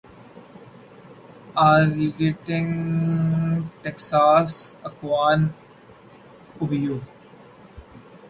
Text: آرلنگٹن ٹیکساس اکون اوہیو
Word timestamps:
آرلنگٹن 1.65 2.67
ٹیکساس 3.81 4.51
اکون 4.87 5.39
اوہیو 6.59 6.97